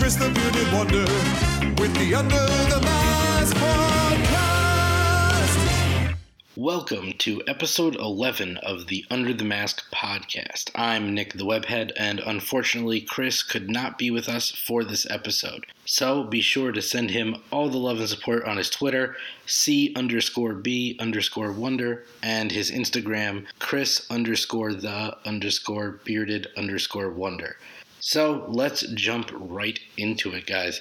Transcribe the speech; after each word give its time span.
Chris 0.00 0.16
the 0.16 0.70
Wonder 0.72 1.04
with 1.78 1.94
the 1.96 2.14
Under 2.14 2.34
the 2.34 2.80
Mask 2.82 3.54
podcast. 3.54 4.96
Welcome 6.56 7.12
to 7.18 7.42
episode 7.46 7.96
11 7.96 8.56
of 8.62 8.86
the 8.86 9.04
Under 9.10 9.34
the 9.34 9.44
Mask 9.44 9.84
podcast. 9.92 10.70
I'm 10.74 11.12
Nick 11.12 11.34
the 11.34 11.44
Webhead, 11.44 11.92
and 11.98 12.20
unfortunately, 12.20 13.02
Chris 13.02 13.42
could 13.42 13.68
not 13.68 13.98
be 13.98 14.10
with 14.10 14.26
us 14.26 14.50
for 14.50 14.84
this 14.84 15.06
episode. 15.10 15.66
So 15.84 16.24
be 16.24 16.40
sure 16.40 16.72
to 16.72 16.80
send 16.80 17.10
him 17.10 17.36
all 17.52 17.68
the 17.68 17.76
love 17.76 18.00
and 18.00 18.08
support 18.08 18.46
on 18.46 18.56
his 18.56 18.70
Twitter, 18.70 19.18
C 19.44 19.92
underscore 19.94 20.54
B 20.54 20.96
underscore 20.98 21.52
wonder, 21.52 22.06
and 22.22 22.50
his 22.50 22.70
Instagram, 22.70 23.44
Chris 23.58 24.06
underscore 24.10 24.72
the 24.72 25.14
underscore 25.26 26.00
bearded 26.04 26.46
underscore 26.56 27.10
wonder. 27.10 27.58
So 28.00 28.46
let's 28.48 28.82
jump 28.94 29.30
right 29.34 29.78
into 29.96 30.32
it, 30.32 30.46
guys. 30.46 30.80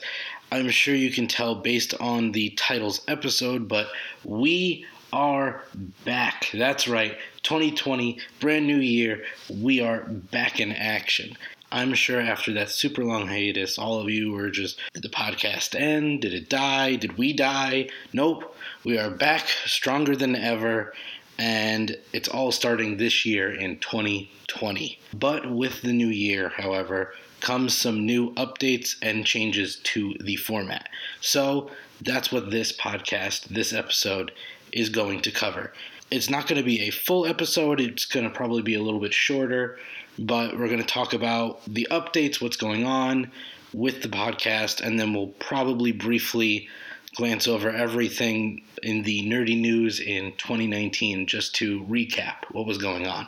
I'm 0.52 0.70
sure 0.70 0.96
you 0.96 1.12
can 1.12 1.28
tell 1.28 1.54
based 1.54 1.94
on 2.00 2.32
the 2.32 2.52
title's 2.52 3.02
episode, 3.08 3.68
but 3.68 3.90
we 4.24 4.86
are 5.12 5.64
back. 6.06 6.50
That's 6.54 6.88
right. 6.88 7.18
2020, 7.44 8.20
brand 8.40 8.68
new 8.68 8.78
year. 8.78 9.24
We 9.50 9.82
are 9.82 10.04
back 10.04 10.60
in 10.60 10.72
action. 10.72 11.38
I'm 11.72 11.94
sure 11.94 12.20
after 12.20 12.54
that 12.54 12.70
super 12.70 13.04
long 13.04 13.28
hiatus, 13.28 13.78
all 13.78 14.00
of 14.00 14.10
you 14.10 14.32
were 14.32 14.50
just, 14.50 14.80
did 14.94 15.04
the 15.04 15.10
podcast 15.10 15.80
end? 15.80 16.22
Did 16.22 16.34
it 16.34 16.50
die? 16.50 16.96
Did 16.96 17.18
we 17.18 17.34
die? 17.34 17.90
Nope. 18.12 18.56
We 18.84 18.98
are 18.98 19.12
back 19.12 19.48
stronger 19.66 20.16
than 20.16 20.36
ever, 20.36 20.94
and 21.40 21.98
it's 22.12 22.28
all 22.28 22.52
starting 22.52 22.98
this 22.98 23.26
year 23.26 23.52
in 23.52 23.80
2020. 23.80 25.00
But 25.14 25.50
with 25.50 25.82
the 25.82 25.94
new 25.94 26.10
year, 26.10 26.50
however, 26.50 27.14
comes 27.40 27.74
some 27.74 28.06
new 28.06 28.34
updates 28.34 28.98
and 29.02 29.26
changes 29.26 29.78
to 29.78 30.16
the 30.20 30.36
format. 30.36 30.90
So 31.22 31.72
that's 32.02 32.30
what 32.30 32.52
this 32.52 32.74
podcast, 32.74 33.46
this 33.46 33.72
episode, 33.72 34.34
is 34.74 34.90
going 34.90 35.22
to 35.22 35.32
cover. 35.32 35.72
It's 36.12 36.30
not 36.30 36.46
going 36.46 36.60
to 36.60 36.66
be 36.66 36.82
a 36.82 36.90
full 36.90 37.26
episode, 37.26 37.80
it's 37.80 38.06
going 38.06 38.28
to 38.28 38.36
probably 38.36 38.62
be 38.62 38.76
a 38.76 38.82
little 38.82 39.00
bit 39.00 39.14
shorter, 39.14 39.80
but 40.18 40.58
we're 40.58 40.68
going 40.68 40.80
to 40.80 40.84
talk 40.84 41.14
about 41.14 41.62
the 41.66 41.88
updates, 41.90 42.42
what's 42.42 42.58
going 42.58 42.84
on 42.84 43.32
with 43.74 44.02
the 44.02 44.10
podcast, 44.10 44.82
and 44.82 45.00
then 45.00 45.14
we'll 45.14 45.28
probably 45.28 45.94
briefly 45.94 46.68
glance 47.16 47.48
over 47.48 47.70
everything 47.70 48.62
in 48.84 49.04
the 49.04 49.28
nerdy 49.30 49.60
news 49.60 50.00
in 50.00 50.32
2019 50.34 51.28
just 51.28 51.56
to 51.56 51.84
recap 51.84 52.46
what 52.52 52.66
was 52.66 52.78
going 52.78 53.08
on. 53.08 53.28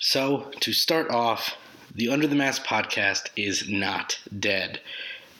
So, 0.00 0.50
to 0.60 0.72
start 0.72 1.10
off, 1.10 1.56
the 1.94 2.08
Under 2.08 2.26
the 2.26 2.36
Mask 2.36 2.64
podcast 2.64 3.30
is 3.36 3.68
not 3.68 4.18
dead, 4.38 4.80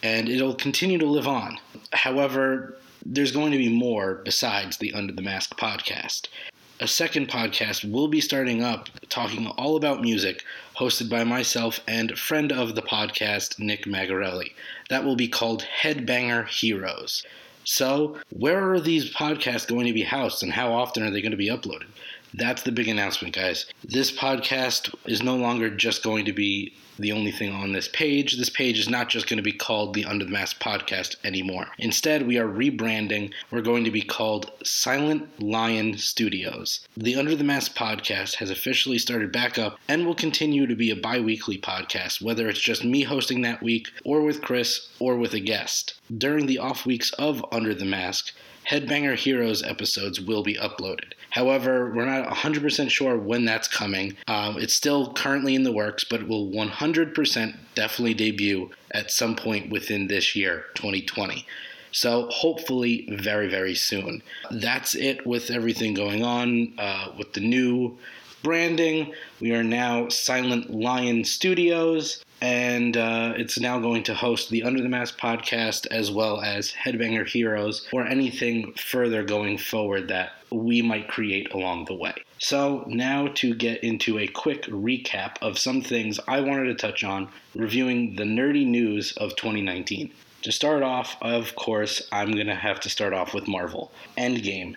and 0.02 0.28
it'll 0.28 0.54
continue 0.54 0.98
to 0.98 1.06
live 1.06 1.28
on. 1.28 1.58
However, 1.92 2.76
there's 3.06 3.32
going 3.32 3.52
to 3.52 3.58
be 3.58 3.68
more 3.68 4.16
besides 4.24 4.78
the 4.78 4.92
Under 4.92 5.12
the 5.12 5.22
Mask 5.22 5.56
podcast. 5.56 6.26
A 6.80 6.86
second 6.86 7.28
podcast 7.28 7.90
will 7.90 8.08
be 8.08 8.20
starting 8.20 8.62
up 8.62 8.88
talking 9.08 9.46
all 9.46 9.76
about 9.76 10.00
music, 10.00 10.44
hosted 10.76 11.08
by 11.08 11.24
myself 11.24 11.80
and 11.88 12.16
friend 12.16 12.52
of 12.52 12.74
the 12.74 12.82
podcast, 12.82 13.58
Nick 13.58 13.84
Magarelli. 13.84 14.52
That 14.88 15.04
will 15.04 15.16
be 15.16 15.26
called 15.26 15.66
Headbanger 15.82 16.48
Heroes. 16.48 17.24
So, 17.70 18.16
where 18.30 18.72
are 18.72 18.80
these 18.80 19.12
podcasts 19.12 19.68
going 19.68 19.86
to 19.86 19.92
be 19.92 20.02
housed 20.02 20.42
and 20.42 20.50
how 20.50 20.72
often 20.72 21.02
are 21.02 21.10
they 21.10 21.20
going 21.20 21.32
to 21.32 21.36
be 21.36 21.50
uploaded? 21.50 21.84
That's 22.34 22.62
the 22.62 22.72
big 22.72 22.88
announcement, 22.88 23.34
guys. 23.34 23.66
This 23.84 24.12
podcast 24.12 24.94
is 25.06 25.22
no 25.22 25.36
longer 25.36 25.70
just 25.70 26.02
going 26.02 26.24
to 26.26 26.32
be 26.32 26.74
the 26.98 27.12
only 27.12 27.30
thing 27.30 27.52
on 27.52 27.72
this 27.72 27.88
page. 27.88 28.36
This 28.36 28.50
page 28.50 28.78
is 28.78 28.88
not 28.88 29.08
just 29.08 29.28
going 29.28 29.36
to 29.38 29.42
be 29.42 29.52
called 29.52 29.94
the 29.94 30.04
Under 30.04 30.24
the 30.24 30.30
Mask 30.30 30.60
podcast 30.60 31.16
anymore. 31.24 31.68
Instead, 31.78 32.26
we 32.26 32.38
are 32.38 32.48
rebranding. 32.48 33.32
We're 33.50 33.62
going 33.62 33.84
to 33.84 33.90
be 33.90 34.02
called 34.02 34.50
Silent 34.64 35.40
Lion 35.40 35.96
Studios. 35.96 36.86
The 36.96 37.16
Under 37.16 37.36
the 37.36 37.44
Mask 37.44 37.76
podcast 37.76 38.34
has 38.36 38.50
officially 38.50 38.98
started 38.98 39.32
back 39.32 39.58
up 39.58 39.78
and 39.88 40.04
will 40.04 40.14
continue 40.14 40.66
to 40.66 40.74
be 40.74 40.90
a 40.90 40.96
bi 40.96 41.20
weekly 41.20 41.58
podcast, 41.58 42.20
whether 42.20 42.48
it's 42.48 42.60
just 42.60 42.84
me 42.84 43.02
hosting 43.02 43.42
that 43.42 43.62
week, 43.62 43.88
or 44.04 44.22
with 44.22 44.42
Chris, 44.42 44.88
or 44.98 45.16
with 45.16 45.34
a 45.34 45.40
guest. 45.40 45.94
During 46.16 46.46
the 46.46 46.58
off 46.58 46.84
weeks 46.84 47.12
of 47.12 47.44
Under 47.52 47.74
the 47.74 47.84
Mask, 47.84 48.32
Headbanger 48.68 49.16
Heroes 49.16 49.62
episodes 49.62 50.20
will 50.20 50.42
be 50.42 50.56
uploaded. 50.56 51.12
However, 51.30 51.92
we're 51.94 52.06
not 52.06 52.28
100% 52.28 52.90
sure 52.90 53.16
when 53.16 53.44
that's 53.44 53.68
coming. 53.68 54.16
Um, 54.26 54.58
it's 54.58 54.74
still 54.74 55.12
currently 55.12 55.54
in 55.54 55.62
the 55.62 55.72
works, 55.72 56.04
but 56.04 56.20
it 56.20 56.28
will 56.28 56.48
100% 56.48 57.56
definitely 57.74 58.14
debut 58.14 58.70
at 58.90 59.10
some 59.10 59.36
point 59.36 59.70
within 59.70 60.08
this 60.08 60.34
year, 60.34 60.64
2020. 60.74 61.46
So 61.92 62.28
hopefully, 62.30 63.08
very, 63.10 63.48
very 63.48 63.74
soon. 63.74 64.22
That's 64.50 64.94
it 64.94 65.26
with 65.26 65.50
everything 65.50 65.94
going 65.94 66.22
on 66.22 66.74
uh, 66.78 67.12
with 67.18 67.32
the 67.32 67.40
new 67.40 67.98
branding. 68.42 69.12
We 69.40 69.52
are 69.54 69.64
now 69.64 70.08
Silent 70.08 70.70
Lion 70.70 71.24
Studios, 71.24 72.24
and 72.40 72.96
uh, 72.96 73.34
it's 73.36 73.58
now 73.58 73.78
going 73.78 74.02
to 74.04 74.14
host 74.14 74.50
the 74.50 74.62
Under 74.62 74.82
the 74.82 74.88
Mask 74.88 75.18
podcast 75.18 75.86
as 75.90 76.10
well 76.10 76.40
as 76.40 76.72
Headbanger 76.72 77.26
Heroes 77.26 77.86
or 77.92 78.06
anything 78.06 78.72
further 78.74 79.22
going 79.24 79.58
forward 79.58 80.08
that 80.08 80.32
we 80.50 80.80
might 80.82 81.08
create 81.08 81.52
along 81.52 81.86
the 81.86 81.94
way. 81.94 82.14
So, 82.38 82.84
now 82.86 83.28
to 83.34 83.54
get 83.54 83.82
into 83.82 84.18
a 84.18 84.28
quick 84.28 84.62
recap 84.64 85.36
of 85.42 85.58
some 85.58 85.82
things 85.82 86.20
I 86.28 86.40
wanted 86.40 86.64
to 86.66 86.74
touch 86.74 87.02
on, 87.02 87.28
reviewing 87.54 88.14
the 88.14 88.24
nerdy 88.24 88.66
news 88.66 89.12
of 89.16 89.34
2019. 89.36 90.12
To 90.42 90.52
start 90.52 90.84
off, 90.84 91.16
of 91.20 91.56
course, 91.56 92.08
I'm 92.12 92.30
going 92.30 92.46
to 92.46 92.54
have 92.54 92.78
to 92.80 92.90
start 92.90 93.12
off 93.12 93.34
with 93.34 93.48
Marvel. 93.48 93.90
Endgame 94.16 94.76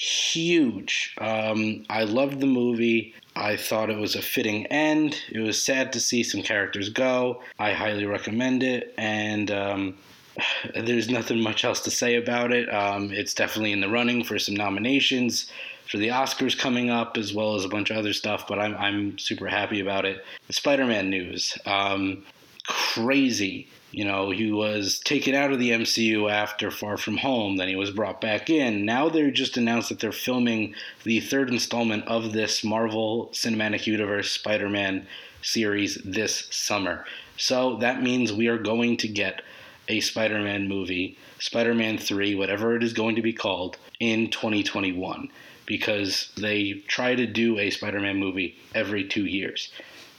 huge. 0.00 1.14
Um, 1.18 1.84
I 1.90 2.04
loved 2.04 2.40
the 2.40 2.46
movie. 2.46 3.14
I 3.40 3.56
thought 3.56 3.88
it 3.88 3.96
was 3.96 4.14
a 4.14 4.22
fitting 4.22 4.66
end. 4.66 5.16
It 5.32 5.40
was 5.40 5.60
sad 5.60 5.94
to 5.94 6.00
see 6.00 6.22
some 6.22 6.42
characters 6.42 6.90
go. 6.90 7.42
I 7.58 7.72
highly 7.72 8.04
recommend 8.04 8.62
it, 8.62 8.94
and 8.98 9.50
um, 9.50 9.94
there's 10.74 11.08
nothing 11.08 11.40
much 11.40 11.64
else 11.64 11.80
to 11.80 11.90
say 11.90 12.16
about 12.16 12.52
it. 12.52 12.68
Um, 12.68 13.10
it's 13.10 13.32
definitely 13.32 13.72
in 13.72 13.80
the 13.80 13.88
running 13.88 14.22
for 14.24 14.38
some 14.38 14.54
nominations 14.54 15.50
for 15.90 15.96
the 15.96 16.08
Oscars 16.08 16.56
coming 16.56 16.90
up, 16.90 17.16
as 17.16 17.32
well 17.32 17.54
as 17.54 17.64
a 17.64 17.68
bunch 17.68 17.90
of 17.90 17.96
other 17.96 18.12
stuff. 18.12 18.46
But 18.46 18.58
I'm 18.58 18.76
I'm 18.76 19.18
super 19.18 19.48
happy 19.48 19.80
about 19.80 20.04
it. 20.04 20.22
Spider-Man 20.50 21.08
news, 21.08 21.56
um, 21.64 22.24
crazy. 22.70 23.66
You 23.90 24.04
know, 24.04 24.30
he 24.30 24.52
was 24.52 25.00
taken 25.00 25.34
out 25.34 25.52
of 25.52 25.58
the 25.58 25.72
MCU 25.72 26.30
after 26.30 26.70
Far 26.70 26.96
From 26.96 27.16
Home, 27.16 27.56
then 27.56 27.66
he 27.66 27.74
was 27.74 27.90
brought 27.90 28.20
back 28.20 28.48
in. 28.48 28.84
Now 28.84 29.08
they're 29.08 29.32
just 29.32 29.56
announced 29.56 29.88
that 29.88 29.98
they're 29.98 30.12
filming 30.12 30.74
the 31.02 31.18
third 31.18 31.50
installment 31.50 32.06
of 32.06 32.32
this 32.32 32.62
Marvel 32.62 33.30
Cinematic 33.32 33.86
Universe 33.86 34.30
Spider 34.30 34.68
Man 34.68 35.06
series 35.42 35.96
this 36.04 36.46
summer. 36.50 37.04
So 37.36 37.76
that 37.78 38.02
means 38.02 38.32
we 38.32 38.46
are 38.46 38.58
going 38.58 38.96
to 38.98 39.08
get 39.08 39.42
a 39.88 39.98
Spider 39.98 40.40
Man 40.40 40.68
movie, 40.68 41.18
Spider 41.40 41.74
Man 41.74 41.98
3, 41.98 42.36
whatever 42.36 42.76
it 42.76 42.84
is 42.84 42.92
going 42.92 43.16
to 43.16 43.22
be 43.22 43.32
called, 43.32 43.76
in 43.98 44.30
2021 44.30 45.28
because 45.66 46.32
they 46.36 46.82
try 46.88 47.14
to 47.14 47.26
do 47.26 47.56
a 47.58 47.70
Spider 47.70 48.00
Man 48.00 48.16
movie 48.16 48.56
every 48.74 49.04
two 49.04 49.24
years. 49.24 49.70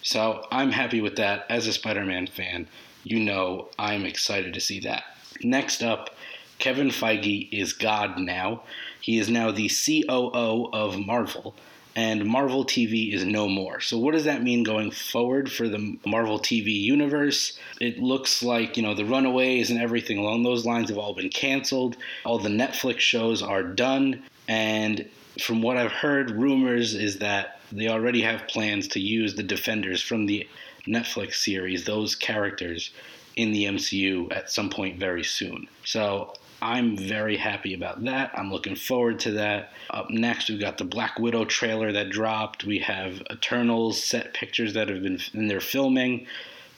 So 0.03 0.45
I'm 0.51 0.71
happy 0.71 1.01
with 1.01 1.15
that 1.17 1.45
as 1.49 1.67
a 1.67 1.73
Spider 1.73 2.05
Man 2.05 2.27
fan 2.27 2.67
you 3.03 3.19
know 3.19 3.69
I'm 3.79 4.05
excited 4.05 4.53
to 4.53 4.61
see 4.61 4.79
that. 4.81 5.03
Next 5.41 5.81
up, 5.81 6.15
Kevin 6.59 6.89
Feige 6.89 7.49
is 7.51 7.73
God 7.73 8.19
now. 8.19 8.63
He 8.99 9.17
is 9.17 9.29
now 9.29 9.51
the 9.51 9.69
COO 9.69 10.69
of 10.71 10.99
Marvel, 10.99 11.55
and 11.95 12.25
Marvel 12.25 12.63
TV 12.63 13.11
is 13.13 13.25
no 13.25 13.47
more. 13.47 13.79
So, 13.79 13.97
what 13.97 14.13
does 14.13 14.25
that 14.25 14.43
mean 14.43 14.63
going 14.63 14.91
forward 14.91 15.51
for 15.51 15.67
the 15.67 15.97
Marvel 16.05 16.39
TV 16.39 16.79
universe? 16.79 17.57
It 17.79 17.99
looks 17.99 18.43
like, 18.43 18.77
you 18.77 18.83
know, 18.83 18.93
the 18.93 19.05
Runaways 19.05 19.71
and 19.71 19.81
everything 19.81 20.19
along 20.19 20.43
those 20.43 20.65
lines 20.65 20.89
have 20.89 20.99
all 20.99 21.15
been 21.15 21.29
canceled. 21.29 21.97
All 22.23 22.37
the 22.37 22.49
Netflix 22.49 22.99
shows 22.99 23.41
are 23.41 23.63
done, 23.63 24.21
and 24.47 25.09
from 25.39 25.63
what 25.63 25.77
I've 25.77 25.91
heard, 25.91 26.29
rumors 26.29 26.93
is 26.93 27.17
that 27.19 27.60
they 27.71 27.87
already 27.87 28.21
have 28.21 28.47
plans 28.47 28.87
to 28.89 28.99
use 28.99 29.35
the 29.35 29.43
Defenders 29.43 30.01
from 30.01 30.25
the 30.25 30.47
Netflix 30.87 31.35
series, 31.35 31.85
those 31.85 32.15
characters 32.15 32.91
in 33.35 33.51
the 33.51 33.65
MCU 33.65 34.31
at 34.35 34.51
some 34.51 34.69
point 34.69 34.99
very 34.99 35.23
soon. 35.23 35.67
So 35.85 36.33
I'm 36.61 36.95
very 36.95 37.37
happy 37.37 37.73
about 37.73 38.03
that. 38.03 38.31
I'm 38.35 38.51
looking 38.51 38.75
forward 38.75 39.19
to 39.21 39.31
that. 39.31 39.73
Up 39.89 40.09
next, 40.09 40.49
we've 40.49 40.59
got 40.59 40.77
the 40.77 40.83
Black 40.83 41.17
Widow 41.17 41.45
trailer 41.45 41.91
that 41.91 42.09
dropped. 42.09 42.65
We 42.65 42.79
have 42.79 43.21
Eternals 43.31 44.03
set 44.03 44.33
pictures 44.33 44.73
that 44.73 44.89
have 44.89 45.01
been 45.01 45.19
in 45.33 45.47
their 45.47 45.61
filming. 45.61 46.27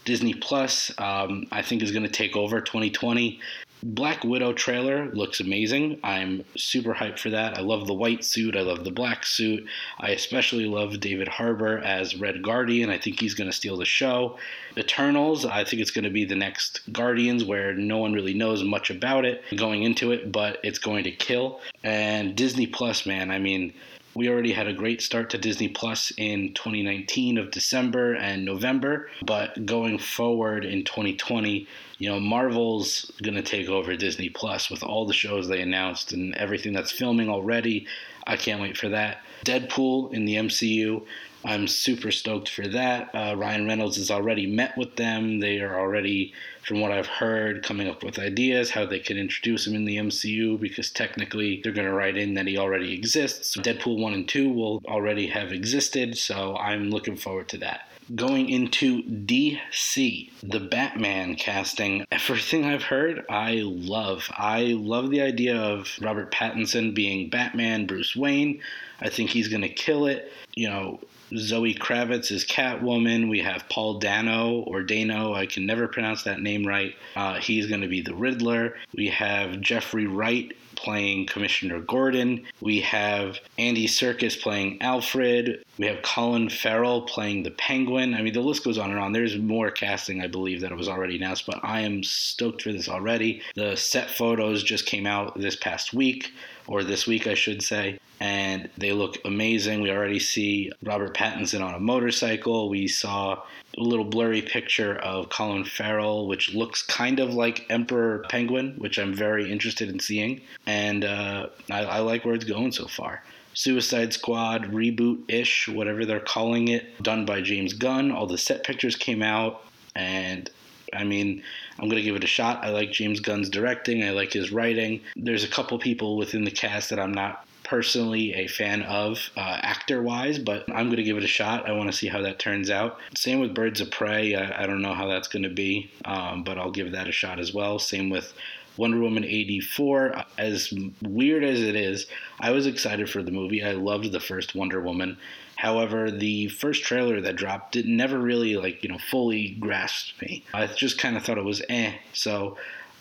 Disney 0.06 0.34
Plus, 0.34 0.92
um, 0.98 1.48
I 1.52 1.62
think, 1.62 1.82
is 1.82 1.92
going 1.92 2.04
to 2.04 2.10
take 2.10 2.36
over 2.36 2.62
2020. 2.62 3.40
Black 3.86 4.24
Widow 4.24 4.54
trailer 4.54 5.12
looks 5.12 5.42
amazing. 5.42 6.00
I'm 6.04 6.46
super 6.56 6.94
hyped 6.94 7.20
for 7.20 7.30
that. 7.32 7.58
I 7.58 7.62
love 7.62 7.86
the 7.86 7.94
white 7.94 8.24
suit. 8.24 8.56
I 8.56 8.62
love 8.62 8.86
the 8.86 8.92
black 8.92 9.26
suit. 9.26 9.66
I 10.00 10.12
especially 10.12 10.66
love 10.66 11.02
David 11.02 11.28
Harbour 11.28 11.80
as 11.80 12.16
Red 12.16 12.42
Guardian. 12.42 12.90
I 12.90 12.98
think 12.98 13.20
he's 13.20 13.34
going 13.34 13.50
to 13.50 13.56
steal 13.56 13.76
the 13.76 13.84
show. 13.84 14.38
Eternals, 14.78 15.46
I 15.46 15.66
think 15.66 15.82
it's 15.82 15.92
going 15.92 16.06
to 16.06 16.10
be 16.10 16.24
the 16.24 16.36
next 16.36 16.82
Guardians 16.94 17.44
where 17.44 17.74
no 17.74 17.98
one 17.98 18.14
really 18.14 18.34
knows 18.34 18.64
much 18.64 18.90
about 18.90 19.26
it 19.26 19.44
going 19.56 19.84
into 19.84 20.14
it, 20.14 20.32
but 20.32 20.60
it's 20.64 20.80
going 20.80 21.04
to 21.04 21.12
kill. 21.12 21.60
And 21.84 22.38
Disney 22.38 22.68
Plus, 22.68 23.06
man, 23.06 23.32
I 23.32 23.40
mean, 23.40 23.74
we 24.16 24.30
already 24.30 24.52
had 24.52 24.68
a 24.68 24.74
great 24.74 25.02
start 25.02 25.30
to 25.32 25.38
Disney 25.38 25.68
Plus 25.68 26.12
in 26.18 26.54
2019 26.54 27.38
of 27.38 27.52
December 27.52 28.14
and 28.14 28.46
November, 28.46 29.10
but 29.26 29.66
going 29.66 29.98
forward 29.98 30.66
in 30.66 30.84
2020, 30.84 31.68
you 31.98 32.10
know, 32.10 32.20
Marvel's 32.20 33.12
going 33.22 33.36
to 33.36 33.42
take 33.42 33.70
over 33.70 33.96
Disney 33.96 34.30
Plus 34.30 34.70
with 34.70 34.84
all 34.84 35.06
the 35.06 35.14
shows 35.14 35.48
they 35.48 35.62
announced 35.62 36.14
and 36.14 36.36
everything 36.36 36.74
that's 36.74 36.92
filming 36.92 37.30
already. 37.30 37.88
I 38.28 38.38
can't 38.38 38.62
wait 38.62 38.78
for 38.78 38.90
that. 38.90 39.22
Deadpool 39.46 40.14
in 40.14 40.26
the 40.26 40.36
MCU. 40.36 41.06
I'm 41.46 41.68
super 41.68 42.12
stoked 42.12 42.50
for 42.50 42.68
that. 42.70 43.14
Uh, 43.14 43.36
Ryan 43.36 43.68
Reynolds 43.68 43.98
has 43.98 44.10
already 44.10 44.48
met 44.48 44.78
with 44.78 44.96
them. 44.96 45.40
They 45.40 45.60
are 45.60 45.78
already, 45.80 46.34
from 46.66 46.80
what 46.80 46.92
I've 46.92 47.08
heard, 47.08 47.64
coming 47.64 47.90
up 47.90 48.04
with 48.04 48.18
ideas 48.18 48.70
how 48.72 48.86
they 48.86 49.00
can 49.00 49.18
introduce 49.18 49.68
him 49.68 49.76
in 49.76 49.86
the 49.86 49.98
MCU 49.98 50.60
because 50.60 50.90
technically 50.90 51.60
they're 51.62 51.74
going 51.74 51.88
to 51.88 51.94
write 51.94 52.18
in 52.18 52.34
that 52.36 52.48
he 52.48 52.58
already 52.58 52.94
exists. 52.94 53.58
Deadpool 53.58 54.00
1 54.00 54.14
and 54.14 54.28
2 54.28 54.52
will 54.52 54.82
already 54.86 55.28
have 55.28 55.52
existed, 55.52 56.18
so 56.18 56.56
I'm 56.56 56.90
looking 56.90 57.18
forward 57.18 57.50
to 57.50 57.58
that. 57.58 57.90
Going 58.16 58.50
into 58.50 59.02
DC, 59.04 60.30
the 60.44 60.60
Batman 60.60 61.36
casting, 61.36 62.06
everything 62.12 62.66
I've 62.66 62.84
heard, 62.84 63.26
I 63.30 63.62
love. 63.64 64.30
I 64.32 64.76
love 64.78 65.10
the 65.10 65.22
idea 65.22 65.58
of 65.58 65.90
Robert 66.02 66.32
Pattinson 66.32 66.94
being 66.94 67.30
Batman, 67.30 67.86
Bruce 67.86 68.16
Wayne. 68.16 68.62
I 69.02 69.10
think 69.10 69.30
he's 69.30 69.48
going 69.48 69.62
to 69.62 69.70
kill 69.70 70.08
it. 70.08 70.32
You 70.56 70.70
know, 70.70 71.00
Zoe 71.38 71.74
Kravitz 71.74 72.32
is 72.32 72.46
Catwoman. 72.46 73.30
We 73.30 73.40
have 73.40 73.68
Paul 73.70 74.00
Dano 74.00 74.60
or 74.68 74.84
Dano. 74.84 75.34
I 75.34 75.46
can 75.46 75.66
never 75.66 75.88
pronounce 75.88 76.24
that 76.24 76.42
name 76.42 76.66
right. 76.66 76.94
Uh, 77.16 77.36
he's 77.36 77.68
going 77.68 77.82
to 77.82 77.88
be 77.88 78.02
the 78.02 78.16
Riddler. 78.16 78.76
We 78.96 79.08
have 79.10 79.60
Jeffrey 79.62 80.08
Wright 80.08 80.52
playing 80.76 81.26
Commissioner 81.26 81.80
Gordon. 81.80 82.46
We 82.60 82.82
have 82.82 83.40
Andy 83.58 83.88
Serkis 83.88 84.40
playing 84.40 84.82
Alfred. 84.82 85.64
We 85.78 85.88
have 85.88 86.02
Colin 86.02 86.50
Farrell 86.50 87.04
playing 87.04 87.44
the 87.44 87.52
Penguin. 87.52 88.14
I 88.14 88.22
mean, 88.22 88.34
the 88.34 88.42
list 88.42 88.64
goes 88.64 88.78
on 88.78 88.92
and 88.92 89.00
on. 89.00 89.14
There's 89.14 89.38
more 89.38 89.72
casting, 89.72 90.22
I 90.22 90.28
believe, 90.28 90.62
that 90.62 90.76
was 90.76 90.90
already 90.90 91.16
announced, 91.16 91.46
but 91.46 91.60
I 91.64 91.82
am 91.82 92.04
stoked 92.04 92.62
for 92.62 92.74
this 92.74 92.90
already. 92.90 93.42
The 93.56 93.76
set 93.76 94.10
photos 94.10 94.62
just 94.62 94.86
came 94.86 95.08
out 95.08 95.40
this 95.40 95.56
past 95.56 95.94
week, 95.94 96.32
or 96.68 96.84
this 96.84 97.08
week, 97.08 97.28
I 97.28 97.34
should 97.34 97.62
say 97.62 98.00
and 98.24 98.70
they 98.78 98.94
look 98.94 99.18
amazing. 99.26 99.82
We 99.82 99.92
already 99.92 100.20
see 100.20 100.72
Robert 100.82 101.14
Pattinson 101.14 101.62
on 101.62 101.74
a 101.74 101.80
motorcycle. 101.80 102.70
We 102.70 102.88
saw 102.88 103.44
a 103.78 103.82
little 103.82 104.06
blurry 104.06 104.42
picture 104.42 104.96
of 104.96 105.28
Colin 105.28 105.66
Farrell, 105.66 106.26
which 106.26 106.54
looks 106.54 106.84
kind 106.84 107.20
of 107.20 107.34
like 107.34 107.66
Emperor 107.70 108.24
Penguin, 108.30 108.76
which 108.78 108.98
I'm 108.98 109.14
very 109.14 109.52
interested 109.52 109.90
in 109.90 110.00
seeing. 110.00 110.40
And 110.66 111.04
uh, 111.04 111.48
I, 111.70 111.84
I 111.84 112.00
like 112.00 112.24
where 112.24 112.34
it's 112.34 112.46
going 112.46 112.72
so 112.72 112.88
far. 112.88 113.24
Suicide 113.56 114.14
Squad 114.14 114.72
reboot 114.72 115.30
ish, 115.30 115.68
whatever 115.68 116.06
they're 116.06 116.22
calling 116.22 116.70
it, 116.70 117.04
done 117.04 117.26
by 117.26 117.42
James 117.42 117.74
Gunn. 117.74 118.10
All 118.10 118.26
the 118.26 118.38
set 118.38 118.64
pictures 118.64 118.96
came 118.96 119.22
out, 119.22 119.66
and 119.98 120.50
I 120.96 121.04
mean, 121.04 121.44
I'm 121.80 121.90
going 121.90 121.98
to 121.98 122.04
give 122.04 122.16
it 122.16 122.24
a 122.24 122.28
shot. 122.28 122.64
I 122.64 122.70
like 122.70 122.92
James 122.92 123.20
Gunn's 123.20 123.50
directing, 123.50 124.04
I 124.04 124.12
like 124.12 124.34
his 124.34 124.52
writing. 124.52 125.02
There's 125.16 125.44
a 125.44 125.50
couple 125.50 125.78
people 125.80 126.18
within 126.18 126.44
the 126.44 126.52
cast 126.52 126.90
that 126.90 127.00
I'm 127.00 127.14
not 127.14 127.46
personally 127.64 128.34
a 128.34 128.48
fan 128.48 128.84
of 128.84 129.18
uh, 129.38 129.58
actor 129.62 130.02
wise, 130.02 130.38
but 130.38 130.64
I'm 130.70 130.88
going 130.88 130.98
to 130.98 131.04
give 131.04 131.18
it 131.18 131.24
a 131.24 131.28
shot. 131.28 131.68
I 131.68 131.72
want 131.72 131.92
to 131.92 131.98
see 131.98 132.08
how 132.08 132.22
that 132.22 132.40
turns 132.40 132.70
out. 132.70 133.00
Same 133.16 133.40
with 133.40 133.56
Birds 133.56 133.82
of 133.82 133.90
Prey. 133.90 134.36
I, 134.36 134.64
I 134.64 134.68
don't 134.68 134.82
know 134.82 134.94
how 134.94 135.08
that's 135.08 135.28
going 135.28 135.44
to 135.44 135.50
be, 135.50 135.92
um, 136.06 136.44
but 136.44 136.58
I'll 136.58 136.72
give 136.72 136.92
that 136.92 137.08
a 137.08 137.12
shot 137.12 137.40
as 137.40 137.54
well. 137.54 137.80
Same 137.80 138.10
with 138.10 138.34
Wonder 138.78 139.00
Woman 139.00 139.24
84. 139.24 140.24
As 140.38 140.74
weird 141.02 141.44
as 141.44 141.62
it 141.62 141.76
is, 141.76 142.08
I 142.40 142.52
was 142.52 142.68
excited 142.68 143.10
for 143.10 143.24
the 143.24 143.32
movie. 143.32 143.64
I 143.64 143.72
loved 143.72 144.12
the 144.12 144.20
first 144.20 144.56
Wonder 144.56 144.82
Woman. 144.82 145.18
However, 145.64 146.12
the 146.12 146.50
first 146.50 146.84
trailer 146.84 147.22
that 147.22 147.38
dropped 147.38 147.78
it 147.78 147.86
never 147.86 148.20
really 148.20 148.58
like, 148.58 148.84
you 148.84 148.90
know, 148.90 148.98
fully 148.98 149.56
grasped 149.62 150.22
me. 150.22 150.44
I 150.54 150.68
just 150.68 150.98
kind 151.00 151.16
of 151.16 151.24
thought 151.24 151.38
it 151.38 151.46
was 151.46 151.62
eh. 151.70 151.94
So 152.12 152.58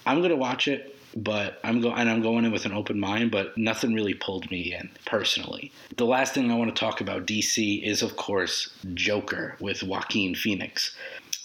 I'm 0.07 0.19
going 0.19 0.31
to 0.31 0.37
watch 0.37 0.69
it 0.69 0.97
but 1.15 1.59
I'm 1.63 1.83
going 1.83 1.99
and 1.99 2.09
I'm 2.09 2.23
going 2.23 2.47
in 2.47 2.53
with 2.53 2.65
an 2.65 2.73
open 2.73 2.99
mind, 2.99 3.31
but 3.31 3.59
nothing 3.59 3.93
really 3.93 4.15
pulled 4.15 4.51
me 4.51 4.75
in 4.75 4.89
personally. 5.05 5.71
The 5.97 6.07
last 6.07 6.33
thing 6.33 6.51
I 6.51 6.55
want 6.55 6.75
to 6.75 6.81
talk 6.81 7.03
about 7.03 7.27
DC 7.27 7.83
is 7.83 8.01
of 8.01 8.17
course 8.17 8.71
Joker 8.95 9.57
with 9.61 9.83
Joaquin 9.83 10.35
Phoenix. 10.35 10.97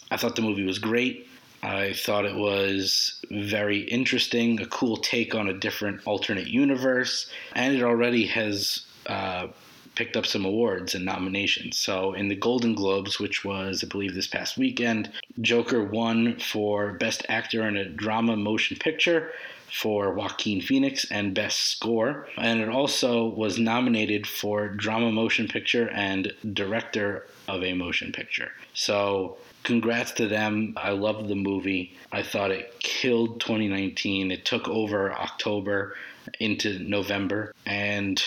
I 0.09 0.15
thought 0.15 0.37
the 0.37 0.41
movie 0.41 0.63
was 0.63 0.79
great. 0.79 1.27
I 1.63 1.91
thought 1.91 2.23
it 2.23 2.35
was 2.35 3.19
very 3.29 3.79
interesting, 3.79 4.61
a 4.61 4.67
cool 4.67 4.95
take 4.95 5.35
on 5.35 5.49
a 5.49 5.53
different 5.53 5.99
alternate 6.05 6.47
universe, 6.47 7.29
and 7.55 7.75
it 7.75 7.83
already 7.83 8.27
has 8.27 8.85
uh, 9.07 9.47
picked 9.97 10.15
up 10.15 10.27
some 10.27 10.45
awards 10.45 10.93
and 10.93 11.03
nominations. 11.03 11.75
So 11.75 12.13
in 12.13 12.27
the 12.27 12.35
Golden 12.35 12.75
Globes, 12.75 13.19
which 13.19 13.43
was, 13.43 13.83
I 13.83 13.87
believe, 13.87 14.13
this 14.13 14.27
past 14.27 14.55
weekend, 14.55 15.09
Joker 15.41 15.83
won 15.83 16.39
for 16.39 16.93
Best 16.93 17.25
Actor 17.29 17.67
in 17.67 17.77
a 17.77 17.89
Drama 17.89 18.37
Motion 18.37 18.77
Picture 18.77 19.31
for 19.71 20.13
Joaquin 20.13 20.61
Phoenix 20.61 21.09
and 21.09 21.33
Best 21.33 21.71
Score. 21.71 22.27
And 22.37 22.61
it 22.61 22.69
also 22.69 23.25
was 23.25 23.57
nominated 23.57 24.27
for 24.27 24.69
Drama 24.69 25.11
Motion 25.11 25.47
Picture 25.47 25.89
and 25.89 26.31
Director 26.53 27.25
of 27.47 27.63
a 27.63 27.73
Motion 27.73 28.11
Picture. 28.11 28.51
So 28.75 29.37
congrats 29.63 30.11
to 30.13 30.27
them. 30.27 30.75
I 30.77 30.91
loved 30.91 31.27
the 31.27 31.35
movie. 31.35 31.97
I 32.11 32.21
thought 32.21 32.51
it 32.51 32.79
killed 32.79 33.41
2019. 33.41 34.29
It 34.29 34.45
took 34.45 34.67
over 34.67 35.11
October 35.11 35.95
into 36.39 36.77
November. 36.79 37.55
And 37.65 38.23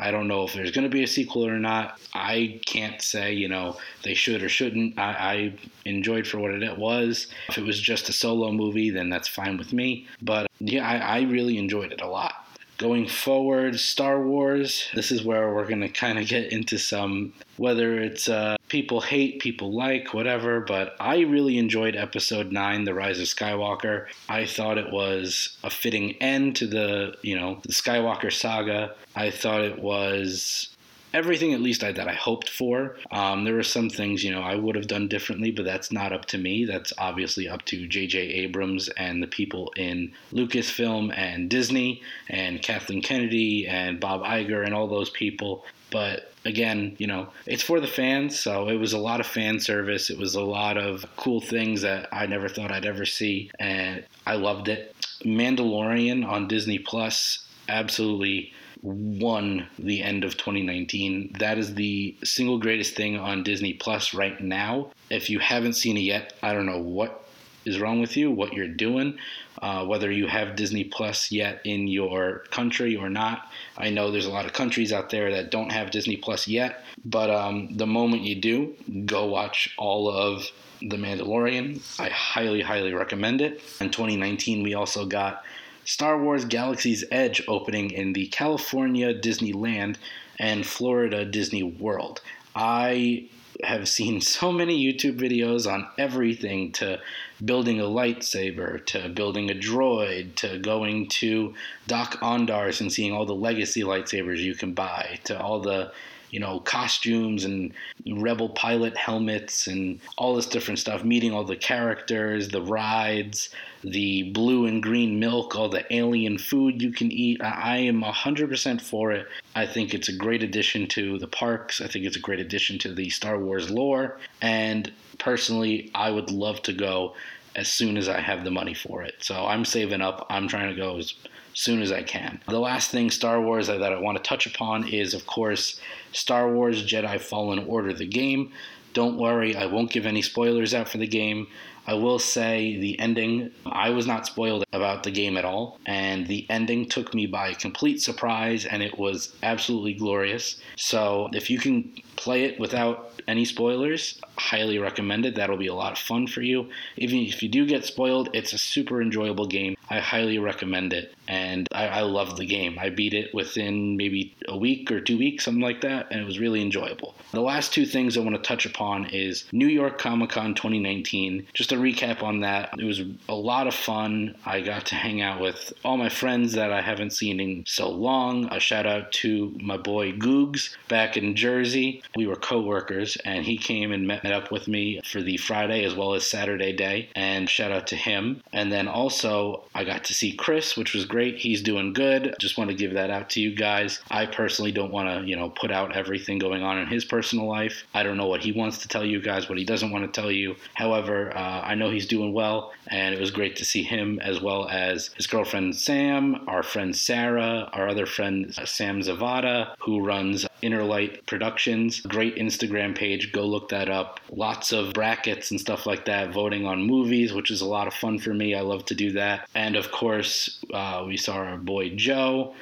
I 0.00 0.10
don't 0.10 0.28
know 0.28 0.44
if 0.44 0.54
there's 0.54 0.70
going 0.70 0.88
to 0.88 0.94
be 0.94 1.02
a 1.02 1.06
sequel 1.06 1.46
or 1.46 1.58
not. 1.58 2.00
I 2.14 2.60
can't 2.64 3.02
say, 3.02 3.34
you 3.34 3.48
know, 3.48 3.76
they 4.02 4.14
should 4.14 4.42
or 4.42 4.48
shouldn't. 4.48 4.98
I, 4.98 5.12
I, 5.12 5.54
enjoyed 5.84 6.26
for 6.26 6.38
what 6.38 6.52
it 6.52 6.78
was. 6.78 7.26
If 7.48 7.58
it 7.58 7.64
was 7.64 7.80
just 7.80 8.08
a 8.08 8.12
solo 8.12 8.50
movie, 8.50 8.90
then 8.90 9.10
that's 9.10 9.28
fine 9.28 9.58
with 9.58 9.72
me. 9.72 10.06
But 10.22 10.46
yeah, 10.58 10.88
I, 10.88 11.18
I 11.18 11.20
really 11.22 11.58
enjoyed 11.58 11.92
it 11.92 12.00
a 12.00 12.06
lot. 12.06 12.32
Going 12.78 13.06
forward, 13.06 13.78
Star 13.78 14.22
Wars, 14.22 14.88
this 14.94 15.12
is 15.12 15.22
where 15.22 15.54
we're 15.54 15.66
going 15.66 15.82
to 15.82 15.88
kind 15.90 16.18
of 16.18 16.26
get 16.26 16.50
into 16.50 16.78
some, 16.78 17.34
whether 17.58 17.98
it's 18.00 18.28
uh, 18.28 18.56
people 18.70 19.00
hate, 19.00 19.40
people 19.40 19.72
like, 19.72 20.14
whatever, 20.14 20.60
but 20.60 20.96
I 20.98 21.20
really 21.20 21.58
enjoyed 21.58 21.96
episode 21.96 22.52
9, 22.52 22.84
The 22.84 22.94
Rise 22.94 23.20
of 23.20 23.26
Skywalker. 23.26 24.06
I 24.28 24.46
thought 24.46 24.78
it 24.78 24.90
was 24.90 25.58
a 25.62 25.68
fitting 25.68 26.12
end 26.22 26.56
to 26.56 26.66
the, 26.66 27.14
you 27.20 27.36
know, 27.36 27.60
the 27.62 27.72
Skywalker 27.72 28.32
saga. 28.32 28.94
I 29.14 29.30
thought 29.30 29.62
it 29.62 29.80
was 29.80 30.74
everything 31.12 31.52
at 31.52 31.60
least 31.60 31.82
I, 31.82 31.92
that 31.92 32.08
I 32.08 32.14
hoped 32.14 32.48
for. 32.48 32.96
Um, 33.10 33.44
there 33.44 33.54
were 33.54 33.62
some 33.62 33.90
things, 33.90 34.22
you 34.22 34.30
know, 34.30 34.42
I 34.42 34.54
would 34.54 34.76
have 34.76 34.86
done 34.86 35.08
differently, 35.08 35.50
but 35.50 35.64
that's 35.64 35.90
not 35.90 36.12
up 36.12 36.26
to 36.26 36.38
me. 36.38 36.64
That's 36.64 36.92
obviously 36.96 37.48
up 37.48 37.64
to 37.66 37.86
J.J. 37.86 38.18
Abrams 38.18 38.88
and 38.90 39.22
the 39.22 39.26
people 39.26 39.72
in 39.76 40.12
Lucasfilm 40.32 41.12
and 41.16 41.50
Disney 41.50 42.02
and 42.28 42.62
Kathleen 42.62 43.02
Kennedy 43.02 43.66
and 43.66 43.98
Bob 43.98 44.22
Iger 44.22 44.64
and 44.64 44.74
all 44.74 44.86
those 44.86 45.10
people. 45.10 45.64
But 45.90 46.32
again, 46.44 46.96
you 46.98 47.06
know, 47.06 47.28
it's 47.46 47.62
for 47.62 47.80
the 47.80 47.86
fans, 47.86 48.38
so 48.38 48.68
it 48.68 48.76
was 48.76 48.92
a 48.92 48.98
lot 48.98 49.20
of 49.20 49.26
fan 49.26 49.60
service. 49.60 50.10
It 50.10 50.18
was 50.18 50.34
a 50.34 50.42
lot 50.42 50.76
of 50.76 51.04
cool 51.16 51.40
things 51.40 51.82
that 51.82 52.08
I 52.12 52.26
never 52.26 52.48
thought 52.48 52.72
I'd 52.72 52.86
ever 52.86 53.06
see, 53.06 53.50
and 53.58 54.04
I 54.26 54.34
loved 54.34 54.68
it. 54.68 54.94
Mandalorian 55.24 56.26
on 56.26 56.48
Disney 56.48 56.78
Plus 56.78 57.46
absolutely 57.68 58.52
won 58.82 59.66
the 59.78 60.02
end 60.02 60.24
of 60.24 60.36
2019. 60.36 61.36
That 61.38 61.58
is 61.58 61.74
the 61.74 62.16
single 62.24 62.58
greatest 62.58 62.94
thing 62.94 63.16
on 63.16 63.42
Disney 63.42 63.74
Plus 63.74 64.14
right 64.14 64.40
now. 64.40 64.90
If 65.10 65.28
you 65.28 65.38
haven't 65.38 65.74
seen 65.74 65.96
it 65.96 66.00
yet, 66.00 66.34
I 66.42 66.54
don't 66.54 66.66
know 66.66 66.80
what 66.80 67.24
is 67.64 67.80
wrong 67.80 68.00
with 68.00 68.16
you, 68.16 68.30
what 68.30 68.52
you're 68.52 68.68
doing, 68.68 69.18
uh, 69.60 69.84
whether 69.84 70.10
you 70.10 70.26
have 70.26 70.56
Disney 70.56 70.84
Plus 70.84 71.30
yet 71.30 71.60
in 71.64 71.86
your 71.86 72.44
country 72.50 72.96
or 72.96 73.10
not. 73.10 73.50
I 73.76 73.90
know 73.90 74.10
there's 74.10 74.26
a 74.26 74.30
lot 74.30 74.46
of 74.46 74.52
countries 74.52 74.92
out 74.92 75.10
there 75.10 75.30
that 75.32 75.50
don't 75.50 75.72
have 75.72 75.90
Disney 75.90 76.16
Plus 76.16 76.48
yet, 76.48 76.84
but 77.04 77.30
um, 77.30 77.76
the 77.76 77.86
moment 77.86 78.22
you 78.22 78.36
do, 78.36 78.74
go 79.04 79.26
watch 79.26 79.74
all 79.78 80.10
of 80.10 80.46
The 80.80 80.96
Mandalorian. 80.96 81.82
I 82.00 82.08
highly, 82.08 82.62
highly 82.62 82.92
recommend 82.92 83.40
it. 83.40 83.60
In 83.80 83.90
2019, 83.90 84.62
we 84.62 84.74
also 84.74 85.06
got 85.06 85.44
Star 85.84 86.22
Wars 86.22 86.44
Galaxy's 86.44 87.04
Edge 87.10 87.42
opening 87.48 87.90
in 87.90 88.12
the 88.12 88.26
California 88.28 89.14
Disneyland 89.14 89.96
and 90.38 90.66
Florida 90.66 91.24
Disney 91.24 91.62
World. 91.62 92.20
I 92.54 93.28
have 93.62 93.88
seen 93.88 94.20
so 94.36 94.52
many 94.52 94.82
YouTube 94.82 95.18
videos 95.18 95.70
on 95.70 95.86
everything 95.98 96.72
to 96.72 97.00
building 97.44 97.80
a 97.80 97.84
lightsaber 97.84 98.84
to 98.86 99.08
building 99.08 99.50
a 99.50 99.54
droid 99.54 100.34
to 100.36 100.58
going 100.58 101.08
to 101.08 101.54
Dok-Ondar's 101.86 102.80
and 102.80 102.92
seeing 102.92 103.12
all 103.12 103.26
the 103.26 103.34
legacy 103.34 103.82
lightsabers 103.82 104.38
you 104.38 104.54
can 104.54 104.74
buy 104.74 105.18
to 105.24 105.40
all 105.40 105.60
the 105.60 105.92
you 106.30 106.38
know, 106.38 106.60
costumes 106.60 107.44
and 107.44 107.72
rebel 108.06 108.48
pilot 108.50 108.96
helmets 108.96 109.66
and 109.66 110.00
all 110.16 110.36
this 110.36 110.46
different 110.46 110.78
stuff, 110.78 111.04
meeting 111.04 111.32
all 111.32 111.44
the 111.44 111.56
characters, 111.56 112.48
the 112.48 112.62
rides, 112.62 113.50
the 113.82 114.30
blue 114.32 114.66
and 114.66 114.82
green 114.82 115.18
milk, 115.18 115.56
all 115.56 115.68
the 115.68 115.84
alien 115.92 116.38
food 116.38 116.80
you 116.80 116.92
can 116.92 117.10
eat. 117.10 117.42
I 117.42 117.78
am 117.78 118.02
100% 118.02 118.80
for 118.80 119.12
it. 119.12 119.26
I 119.54 119.66
think 119.66 119.92
it's 119.92 120.08
a 120.08 120.16
great 120.16 120.42
addition 120.42 120.86
to 120.88 121.18
the 121.18 121.26
parks. 121.26 121.80
I 121.80 121.88
think 121.88 122.04
it's 122.04 122.16
a 122.16 122.20
great 122.20 122.40
addition 122.40 122.78
to 122.80 122.94
the 122.94 123.10
Star 123.10 123.38
Wars 123.38 123.70
lore. 123.70 124.18
And 124.40 124.92
personally, 125.18 125.90
I 125.94 126.10
would 126.10 126.30
love 126.30 126.62
to 126.62 126.72
go 126.72 127.14
as 127.56 127.72
soon 127.72 127.96
as 127.96 128.08
I 128.08 128.20
have 128.20 128.44
the 128.44 128.50
money 128.50 128.74
for 128.74 129.02
it. 129.02 129.16
So 129.20 129.46
I'm 129.46 129.64
saving 129.64 130.00
up. 130.00 130.26
I'm 130.30 130.48
trying 130.48 130.70
to 130.70 130.76
go 130.76 130.98
as 130.98 131.14
soon 131.54 131.82
as 131.82 131.92
I 131.92 132.02
can. 132.02 132.40
The 132.48 132.60
last 132.60 132.90
thing 132.90 133.10
Star 133.10 133.40
Wars 133.40 133.66
that 133.66 133.82
I 133.82 133.98
want 133.98 134.16
to 134.18 134.22
touch 134.22 134.46
upon 134.46 134.88
is, 134.88 135.14
of 135.14 135.26
course, 135.26 135.80
Star 136.12 136.52
Wars 136.52 136.84
Jedi 136.84 137.20
Fallen 137.20 137.60
Order, 137.66 137.92
the 137.92 138.06
game. 138.06 138.52
Don't 138.92 139.18
worry, 139.18 139.54
I 139.54 139.66
won't 139.66 139.92
give 139.92 140.06
any 140.06 140.22
spoilers 140.22 140.74
out 140.74 140.88
for 140.88 140.98
the 140.98 141.06
game. 141.06 141.46
I 141.86 141.94
will 141.94 142.18
say 142.18 142.76
the 142.76 142.98
ending, 142.98 143.50
I 143.66 143.90
was 143.90 144.06
not 144.06 144.26
spoiled 144.26 144.64
about 144.72 145.02
the 145.02 145.10
game 145.10 145.36
at 145.36 145.44
all, 145.44 145.78
and 145.86 146.26
the 146.26 146.46
ending 146.48 146.88
took 146.88 147.14
me 147.14 147.26
by 147.26 147.54
complete 147.54 148.00
surprise, 148.00 148.64
and 148.64 148.82
it 148.82 148.98
was 148.98 149.34
absolutely 149.42 149.94
glorious. 149.94 150.60
So 150.76 151.28
if 151.32 151.50
you 151.50 151.58
can 151.58 151.92
play 152.16 152.44
it 152.44 152.60
without 152.60 153.10
any 153.26 153.44
spoilers, 153.44 154.20
highly 154.36 154.78
recommend 154.78 155.24
it. 155.24 155.36
That'll 155.36 155.56
be 155.56 155.68
a 155.68 155.74
lot 155.74 155.92
of 155.92 155.98
fun 155.98 156.26
for 156.26 156.42
you. 156.42 156.68
Even 156.96 157.20
if 157.20 157.42
you 157.42 157.48
do 157.48 157.66
get 157.66 157.84
spoiled, 157.84 158.28
it's 158.34 158.52
a 158.52 158.58
super 158.58 159.00
enjoyable 159.00 159.46
game. 159.46 159.76
I 159.88 159.98
highly 160.00 160.38
recommend 160.38 160.92
it. 160.92 161.14
And 161.28 161.66
I, 161.72 161.86
I 161.86 162.00
love 162.02 162.36
the 162.36 162.46
game. 162.46 162.78
I 162.78 162.90
beat 162.90 163.14
it 163.14 163.34
within 163.34 163.96
maybe 163.96 164.34
a 164.48 164.56
week 164.56 164.90
or 164.90 165.00
two 165.00 165.18
weeks, 165.18 165.44
something 165.44 165.62
like 165.62 165.80
that, 165.82 166.08
and 166.10 166.20
it 166.20 166.26
was 166.26 166.38
really 166.38 166.60
enjoyable. 166.60 167.14
The 167.32 167.40
last 167.40 167.72
two 167.72 167.86
things 167.86 168.16
I 168.16 168.20
want 168.20 168.36
to 168.36 168.42
touch 168.42 168.66
upon 168.66 169.06
is 169.06 169.44
New 169.52 169.68
York 169.68 169.98
Comic 169.98 170.30
Con 170.30 170.54
2019. 170.54 171.46
Just 171.54 171.69
a 171.72 171.76
recap 171.76 172.22
on 172.22 172.40
that. 172.40 172.70
It 172.78 172.84
was 172.84 173.02
a 173.28 173.34
lot 173.34 173.66
of 173.66 173.74
fun. 173.74 174.36
I 174.44 174.60
got 174.60 174.86
to 174.86 174.94
hang 174.94 175.20
out 175.20 175.40
with 175.40 175.72
all 175.84 175.96
my 175.96 176.08
friends 176.08 176.52
that 176.52 176.72
I 176.72 176.80
haven't 176.80 177.12
seen 177.12 177.40
in 177.40 177.64
so 177.66 177.88
long. 177.90 178.52
A 178.52 178.60
shout 178.60 178.86
out 178.86 179.12
to 179.12 179.56
my 179.60 179.76
boy 179.76 180.12
Googs 180.12 180.76
back 180.88 181.16
in 181.16 181.34
Jersey. 181.34 182.02
We 182.16 182.26
were 182.26 182.36
co 182.36 182.60
workers, 182.60 183.16
and 183.24 183.44
he 183.44 183.56
came 183.56 183.92
and 183.92 184.06
met 184.06 184.26
up 184.26 184.50
with 184.50 184.68
me 184.68 185.00
for 185.04 185.22
the 185.22 185.36
Friday 185.36 185.84
as 185.84 185.94
well 185.94 186.14
as 186.14 186.26
Saturday 186.26 186.72
day. 186.72 187.08
And 187.14 187.48
shout 187.48 187.72
out 187.72 187.86
to 187.88 187.96
him. 187.96 188.42
And 188.52 188.72
then 188.72 188.88
also, 188.88 189.64
I 189.74 189.84
got 189.84 190.04
to 190.04 190.14
see 190.14 190.32
Chris, 190.32 190.76
which 190.76 190.94
was 190.94 191.04
great. 191.04 191.38
He's 191.38 191.62
doing 191.62 191.92
good. 191.92 192.34
Just 192.38 192.58
want 192.58 192.70
to 192.70 192.76
give 192.76 192.94
that 192.94 193.10
out 193.10 193.30
to 193.30 193.40
you 193.40 193.54
guys. 193.54 194.00
I 194.10 194.26
personally 194.26 194.72
don't 194.72 194.92
want 194.92 195.08
to, 195.08 195.28
you 195.28 195.36
know, 195.36 195.50
put 195.50 195.70
out 195.70 195.96
everything 195.96 196.38
going 196.38 196.62
on 196.62 196.78
in 196.78 196.86
his 196.86 197.04
personal 197.04 197.46
life. 197.46 197.84
I 197.94 198.02
don't 198.02 198.16
know 198.16 198.26
what 198.26 198.42
he 198.42 198.52
wants 198.52 198.78
to 198.78 198.88
tell 198.88 199.04
you 199.04 199.20
guys, 199.20 199.48
what 199.48 199.58
he 199.58 199.64
doesn't 199.64 199.90
want 199.90 200.12
to 200.12 200.20
tell 200.20 200.30
you. 200.30 200.56
However, 200.74 201.36
uh, 201.36 201.59
I 201.62 201.74
know 201.74 201.90
he's 201.90 202.06
doing 202.06 202.32
well, 202.32 202.72
and 202.88 203.14
it 203.14 203.20
was 203.20 203.30
great 203.30 203.56
to 203.56 203.64
see 203.64 203.82
him 203.82 204.18
as 204.20 204.40
well 204.40 204.68
as 204.68 205.10
his 205.16 205.26
girlfriend 205.26 205.76
Sam, 205.76 206.44
our 206.46 206.62
friend 206.62 206.94
Sarah, 206.94 207.68
our 207.72 207.88
other 207.88 208.06
friend 208.06 208.54
Sam 208.64 209.00
Zavada, 209.00 209.74
who 209.80 210.04
runs 210.04 210.46
Innerlight 210.62 211.26
Productions. 211.26 212.00
Great 212.00 212.36
Instagram 212.36 212.96
page. 212.96 213.32
Go 213.32 213.46
look 213.46 213.68
that 213.70 213.88
up. 213.88 214.20
Lots 214.30 214.72
of 214.72 214.92
brackets 214.92 215.50
and 215.50 215.60
stuff 215.60 215.86
like 215.86 216.04
that, 216.06 216.32
voting 216.32 216.66
on 216.66 216.82
movies, 216.82 217.32
which 217.32 217.50
is 217.50 217.60
a 217.60 217.66
lot 217.66 217.86
of 217.86 217.94
fun 217.94 218.18
for 218.18 218.34
me. 218.34 218.54
I 218.54 218.60
love 218.60 218.84
to 218.86 218.94
do 218.94 219.12
that. 219.12 219.48
And 219.54 219.76
of 219.76 219.90
course, 219.90 220.62
uh, 220.72 221.04
we 221.06 221.16
saw 221.16 221.34
our 221.36 221.56
boy 221.56 221.90
Joe. 221.90 222.54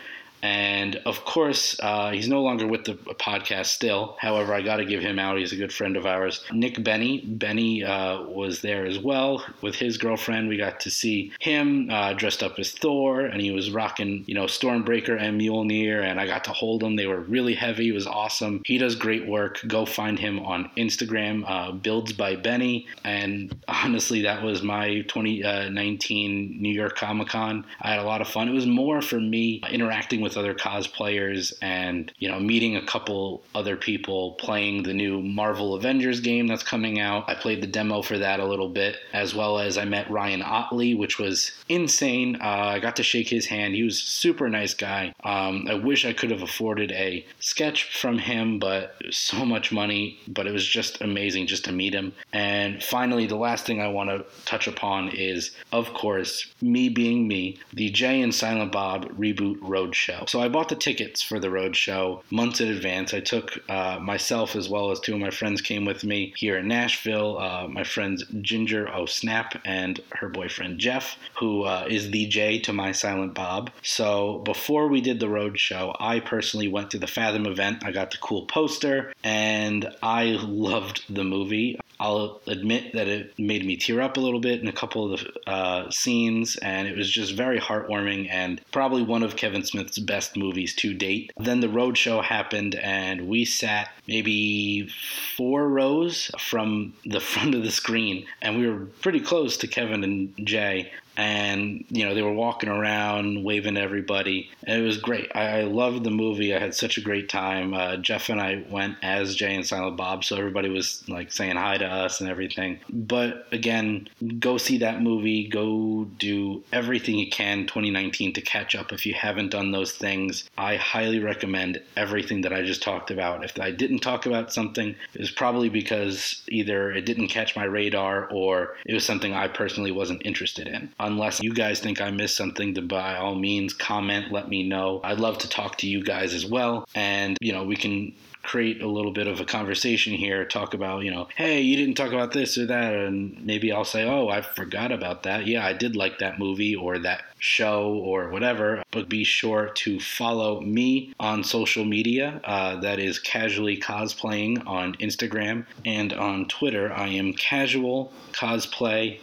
And 0.43 0.97
of 1.05 1.25
course, 1.25 1.79
uh, 1.81 2.11
he's 2.11 2.29
no 2.29 2.43
longer 2.43 2.67
with 2.67 2.85
the 2.85 2.95
podcast 2.95 3.67
still. 3.67 4.17
However, 4.21 4.55
I 4.55 4.63
got 4.63 4.77
to 4.77 4.85
give 4.85 5.01
him 5.01 5.19
out. 5.19 5.39
He's 5.39 5.53
a 5.53 5.57
good 5.57 5.73
friend 5.73 5.97
of 5.97 6.07
ours. 6.07 6.45
Nick 6.53 6.83
Benny. 6.83 7.23
Benny 7.27 7.85
uh, 7.85 8.23
was 8.23 8.61
there 8.61 8.87
as 8.87 8.99
well 8.99 9.45
with 9.63 9.75
his 9.75 9.99
girlfriend. 9.99 10.49
We 10.49 10.57
got 10.57 10.81
to 10.81 10.91
see 10.91 11.33
him 11.41 11.89
uh, 11.91 12.13
dressed 12.15 12.43
up 12.43 12.59
as 12.59 12.73
Thor, 12.73 13.21
and 13.21 13.41
he 13.41 13.51
was 13.51 13.71
rocking, 13.71 14.25
you 14.27 14.35
know, 14.35 14.45
Stormbreaker 14.45 15.21
and 15.21 15.41
Mjolnir. 15.41 16.03
And 16.03 16.21
I 16.21 16.27
got 16.27 16.45
to 16.45 16.53
hold 16.53 16.81
them. 16.83 16.97
They 16.97 17.07
were 17.07 17.21
really 17.21 17.55
heavy. 17.55 17.89
It 17.89 17.93
was 17.93 18.07
awesome. 18.07 18.63
He 18.65 18.79
does 18.79 18.95
great 18.95 19.27
work. 19.27 19.61
Go 19.67 19.85
find 19.85 20.19
him 20.19 20.39
on 20.41 20.71
Instagram, 20.77 21.45
uh, 21.47 21.73
Builds 21.73 22.13
by 22.13 22.37
Benny. 22.37 22.87
And 23.05 23.57
honestly, 23.67 24.23
that 24.23 24.43
was 24.43 24.63
my 24.63 25.03
2019 25.09 26.57
New 26.61 26.73
York 26.73 26.97
Comic 26.97 27.29
Con. 27.29 27.65
I 27.81 27.91
had 27.91 28.01
a 28.01 28.05
lot 28.05 28.21
of 28.21 28.29
fun. 28.29 28.49
It 28.49 28.53
was 28.53 28.67
more 28.67 29.03
for 29.03 29.21
me 29.21 29.63
interacting 29.71 30.21
with 30.21 30.28
with 30.29 30.37
other 30.37 30.55
cosplayers 30.55 31.55
and 31.63 32.13
you 32.19 32.29
know 32.29 32.39
meeting 32.39 32.77
a 32.77 32.85
couple 32.85 33.43
other 33.55 33.77
people 33.77 34.33
playing 34.33 34.83
the 34.83 34.93
new 34.93 35.23
Marvel 35.23 35.75
Avengers 35.75 36.21
game 36.21 36.47
that's 36.47 36.63
coming 36.63 37.01
out. 37.01 37.25
I 37.29 37.35
played 37.35 37.63
the 37.63 37.67
demo 37.67 38.03
for 38.03 38.19
that 38.19 38.41
a 38.41 38.45
little 38.45 38.69
bit, 38.69 38.99
as 39.15 39.35
well 39.35 39.59
as 39.59 39.79
I 39.79 39.87
met 39.87 40.11
Ryan 40.11 40.43
Ottley, 40.43 40.95
which 40.95 41.19
was 41.19 41.53
insane. 41.69 42.37
Uh, 42.43 42.75
I 42.75 42.79
got 42.79 42.97
to 42.97 43.03
shake 43.03 43.29
his 43.29 43.47
hand. 43.47 43.75
He 43.75 43.83
was 43.83 43.99
super 43.99 44.51
nice 44.51 44.75
guy. 44.75 45.15
Um, 45.25 45.67
I 45.67 45.75
wish 45.75 46.05
I 46.05 46.13
could 46.13 46.31
have 46.31 46.43
afforded 46.43 46.93
a 46.93 47.25
sketch 47.41 47.85
from 47.99 48.19
him, 48.19 48.59
but 48.59 48.97
so 49.11 49.47
much 49.47 49.73
money. 49.73 50.19
But 50.29 50.47
it 50.47 50.53
was 50.53 50.67
just 50.67 51.01
amazing 51.01 51.47
just 51.47 51.65
to 51.65 51.73
meet 51.73 51.95
him. 51.95 52.13
And 52.35 52.83
finally, 52.83 53.27
the 53.27 53.37
last 53.37 53.65
thing 53.65 53.81
I 53.81 53.89
want 53.89 54.11
to 54.11 54.27
touch 54.45 54.67
upon 54.69 55.09
is, 55.09 55.53
of 55.73 55.95
course, 55.95 56.53
me 56.61 56.91
being 56.91 57.27
me, 57.27 57.59
the 57.73 57.89
Jay 57.91 58.21
and 58.21 58.35
Silent 58.35 58.73
Bob 58.73 59.09
reboot 59.19 59.57
roadshow 59.61 60.18
show. 60.19 60.27
So 60.27 60.41
I 60.41 60.49
bought 60.49 60.69
the 60.69 60.77
tickets 60.77 61.23
for 61.23 61.39
the 61.39 61.51
road 61.51 61.77
show 61.77 62.23
months 62.31 62.61
in 62.61 62.69
advance. 62.69 63.15
I 63.15 63.21
took 63.21 63.59
uh, 63.69 63.99
myself 64.01 64.57
as 64.57 64.69
well 64.69 64.91
as 64.91 65.01
two 65.01 65.15
of 65.15 65.21
my 65.21 65.31
friends 65.31 65.61
came 65.61 65.85
with 65.85 66.05
me 66.05 66.33
here 66.37 66.59
in 66.59 66.69
Nashville. 66.69 67.39
Uh, 67.39 67.69
my 67.69 67.85
friends 67.85 68.25
Ginger 68.41 68.89
O'Snap 68.89 69.61
and 69.65 70.01
her 70.13 70.29
boyfriend 70.29 70.79
Jeff, 70.79 71.17
who 71.39 71.63
uh, 71.63 71.87
is 71.89 72.11
the 72.11 72.27
J 72.27 72.59
to 72.61 72.73
my 72.73 72.93
Silent 72.93 73.35
Bob. 73.35 73.71
So 73.83 74.39
before 74.45 74.89
we 74.89 75.01
did 75.01 75.21
the 75.21 75.29
road 75.29 75.59
show, 75.59 75.95
I 75.99 76.21
personally 76.21 76.69
went 76.69 76.91
to 76.93 76.99
the 76.99 77.07
Fathom 77.07 77.47
event. 77.47 77.85
I 77.85 77.93
got 77.93 78.11
the 78.11 78.19
cool 78.19 78.47
poster 78.47 79.13
and 79.25 79.89
I 80.03 80.39
loved 80.43 81.05
the 81.15 81.25
movie. 81.25 81.79
I'll 82.01 82.41
admit 82.47 82.93
that 82.93 83.09
it 83.09 83.39
made 83.39 83.65
me 83.65 83.77
tear 83.77 84.01
up 84.01 84.17
a 84.17 84.21
little 84.21 84.41
bit 84.41 84.61
in 84.61 84.69
a 84.69 84.73
couple 84.73 85.13
of 85.13 85.21
the 85.21 85.51
uh, 85.51 85.91
scenes, 85.91 86.57
and 86.57 86.87
it 86.87 86.97
was 86.97 87.11
just 87.11 87.35
very 87.35 87.59
heartwarming 87.59 88.29
and 88.31 88.61
probably 88.71 89.03
one 89.03 89.23
of 89.23 89.37
Kevin 89.37 89.65
Smith's 89.65 89.99
best 89.99 90.37
movies 90.37 90.75
to 90.77 90.95
date. 90.95 91.33
Then 91.37 91.61
the 91.61 91.69
road 91.69 91.99
show 91.99 92.21
happened, 92.21 92.77
and 92.77 93.29
we 93.29 93.45
sat 93.45 93.91
maybe 94.07 94.89
four 95.37 95.69
rows 95.69 96.31
from 96.39 96.95
the 97.05 97.21
front 97.29 97.55
of 97.55 97.65
the 97.65 97.71
screen, 97.71 98.27
and 98.41 98.59
we 98.59 98.69
were 98.69 98.87
pretty 98.87 99.21
close 99.21 99.57
to 99.59 99.67
Kevin 99.67 100.05
and 100.05 100.35
Jay 100.45 100.93
and 101.19 101.85
you 101.89 102.07
know 102.07 102.15
they 102.15 102.23
were 102.23 102.33
walking 102.33 102.69
around 102.69 103.43
waving 103.45 103.75
to 103.75 103.81
everybody. 103.81 104.49
And 104.65 104.81
it 104.81 104.87
was 104.87 104.99
great. 104.99 105.31
I, 105.35 105.61
I 105.61 105.63
loved 105.63 106.05
the 106.05 106.11
movie. 106.11 106.55
I 106.55 106.61
had 106.61 106.75
such 106.75 106.97
a 106.97 107.03
great 107.03 107.29
time. 107.29 107.75
Uh, 107.75 107.97
jeff 107.97 108.29
and 108.29 108.41
i 108.41 108.65
went 108.71 108.97
as 109.03 109.35
jay 109.35 109.55
and 109.55 109.67
silent 109.67 109.97
bob 109.97 110.25
so 110.25 110.37
everybody 110.37 110.69
was 110.69 111.07
like 111.09 111.33
saying 111.33 111.57
hi 111.57 111.77
to 111.77 111.85
us 111.85 112.21
and 112.21 112.31
everything. 112.31 112.79
But 112.89 113.49
again 113.53 114.09
go 114.39 114.57
see 114.59 114.79
that 114.79 115.03
movie. 115.03 115.49
Go 115.49 116.05
do 116.19 116.63
everything 116.73 117.19
you 117.19 117.29
can 117.29 117.67
2019 117.67 118.33
to 118.35 118.41
catch 118.41 118.75
up 118.77 118.93
if 118.93 119.05
you 119.05 119.15
haven't 119.15 119.51
done 119.51 119.73
those 119.73 119.93
things. 119.93 120.49
I 120.57 120.77
highly 120.77 121.19
recommend 121.19 121.83
everything 121.97 122.43
that 122.43 122.53
i 122.53 122.63
just 122.63 122.83
talked 122.83 123.11
about. 123.11 123.45
If 123.45 123.59
i 123.61 123.73
didn't 123.73 124.01
talk 124.01 124.27
about 124.27 124.53
something 124.53 124.95
it 125.15 125.21
was 125.21 125.31
probably 125.33 125.69
because 125.69 126.43
either 126.49 126.93
it 126.93 127.07
didn't 127.07 127.29
catch 127.29 127.57
my 127.57 127.65
radar 127.65 128.29
or 128.31 128.77
it 128.87 128.95
was 128.95 129.05
something 129.05 129.33
i 129.35 129.49
personally 129.49 129.91
wasn't 129.91 130.25
interested 130.25 130.69
in 130.69 130.93
unless 131.09 131.43
you 131.43 131.53
guys 131.53 131.81
think 131.81 132.01
I 132.01 132.11
missed 132.11 132.37
something, 132.37 132.75
to 132.75 132.83
by 132.83 133.17
all 133.17 133.35
means 133.35 133.73
comment, 133.73 134.31
let 134.31 134.49
me 134.49 134.69
know. 134.69 135.01
I'd 135.03 135.19
love 135.19 135.39
to 135.39 135.49
talk 135.49 135.77
to 135.79 135.89
you 135.89 136.05
guys 136.05 136.35
as 136.35 136.47
well. 136.47 136.87
And, 136.95 137.37
you 137.41 137.53
know, 137.53 137.65
we 137.65 137.77
can 137.77 138.15
create 138.49 138.81
a 138.81 138.89
little 138.89 139.13
bit 139.13 139.27
of 139.27 139.41
a 139.41 139.45
conversation 139.45 140.15
here, 140.15 140.43
talk 140.43 140.73
about, 140.73 141.05
you 141.05 141.11
know, 141.11 141.29
hey, 141.37 141.61
you 141.61 141.77
didn't 141.77 141.97
talk 141.97 142.13
about 142.13 142.33
this 142.33 142.57
or 142.57 142.65
that. 142.65 142.95
And 142.95 143.45
maybe 143.45 143.71
I'll 143.71 143.85
say, 143.85 144.09
oh, 144.09 144.29
I 144.29 144.41
forgot 144.41 144.91
about 144.91 145.25
that. 145.25 145.47
Yeah, 145.47 145.67
I 145.67 145.75
did 145.75 145.95
like 145.95 146.19
that 146.21 146.39
movie 146.39 146.75
or 146.75 146.99
that 147.01 147.25
show 147.39 147.93
or 147.93 148.31
whatever. 148.31 148.83
But 148.91 149.09
be 149.09 149.23
sure 149.23 149.71
to 149.77 150.01
follow 150.01 150.63
me 150.63 151.13
on 151.21 151.45
social 151.45 151.85
media. 151.85 152.41
Uh, 152.43 152.81
that 152.81 152.99
is 152.99 153.19
casually 153.19 153.77
cosplaying 153.77 154.67
on 154.67 154.95
Instagram 154.95 155.67
and 155.85 156.15
on 156.15 156.49
Twitter. 156.49 156.91
I 156.91 157.09
am 157.09 157.35
casual 157.35 158.13
cosplay 158.33 159.19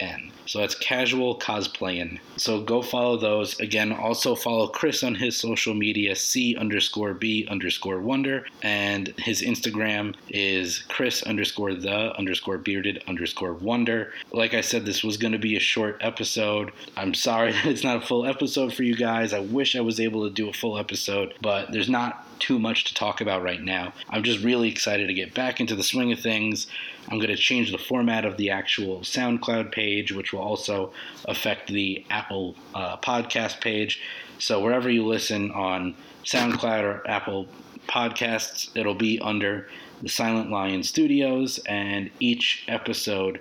in. 0.00 0.32
So 0.46 0.58
that's 0.58 0.74
casual 0.74 1.38
cosplaying. 1.38 2.18
So 2.36 2.60
go 2.62 2.82
follow 2.82 3.16
those. 3.16 3.58
Again, 3.60 3.92
also 3.92 4.34
follow 4.34 4.66
Chris 4.68 5.02
on 5.02 5.14
his 5.14 5.36
social 5.36 5.74
media, 5.74 6.16
C 6.16 6.56
underscore 6.56 7.14
B 7.14 7.46
underscore 7.48 8.00
wonder. 8.00 8.46
And 8.62 9.08
his 9.18 9.42
Instagram 9.42 10.14
is 10.28 10.84
Chris 10.88 11.22
underscore 11.24 11.74
the 11.74 12.16
underscore 12.16 12.58
bearded 12.58 13.02
underscore 13.08 13.54
wonder. 13.54 14.12
Like 14.32 14.54
I 14.54 14.60
said, 14.60 14.84
this 14.84 15.02
was 15.02 15.16
going 15.16 15.32
to 15.32 15.38
be 15.38 15.56
a 15.56 15.60
short 15.60 15.98
episode. 16.00 16.72
I'm 16.96 17.14
sorry 17.14 17.52
that 17.52 17.66
it's 17.66 17.84
not 17.84 18.02
a 18.02 18.06
full 18.06 18.24
episode 18.24 18.72
for 18.72 18.84
you 18.84 18.96
guys. 18.96 19.32
I 19.32 19.40
wish 19.40 19.76
I 19.76 19.80
was 19.80 20.00
able 20.00 20.28
to 20.28 20.34
do 20.34 20.48
a 20.48 20.52
full 20.52 20.78
episode, 20.78 21.34
but 21.42 21.72
there's 21.72 21.88
not 21.88 22.26
too 22.38 22.58
much 22.58 22.84
to 22.84 22.94
talk 22.94 23.20
about 23.20 23.42
right 23.42 23.62
now. 23.62 23.92
I'm 24.10 24.22
just 24.22 24.44
really 24.44 24.68
excited 24.68 25.06
to 25.06 25.14
get 25.14 25.34
back 25.34 25.60
into 25.60 25.76
the 25.76 25.82
swing 25.82 26.12
of 26.12 26.20
things. 26.20 26.66
I'm 27.08 27.18
going 27.18 27.30
to 27.30 27.36
change 27.36 27.70
the 27.70 27.78
format 27.78 28.24
of 28.24 28.36
the 28.36 28.50
actual 28.50 29.00
SoundCloud 29.00 29.72
page, 29.72 30.12
which 30.12 30.32
will 30.32 30.40
also 30.40 30.92
affect 31.26 31.68
the 31.68 32.04
Apple 32.10 32.56
uh, 32.74 32.96
podcast 32.98 33.60
page. 33.60 34.00
So 34.38 34.60
wherever 34.60 34.90
you 34.90 35.06
listen 35.06 35.50
on 35.52 35.94
SoundCloud 36.24 36.82
or 36.82 37.08
Apple 37.08 37.46
Podcasts, 37.88 38.70
it'll 38.74 38.94
be 38.94 39.18
under 39.20 39.68
the 40.02 40.08
Silent 40.08 40.50
Lion 40.50 40.82
Studios, 40.82 41.58
and 41.66 42.10
each 42.20 42.64
episode 42.68 43.40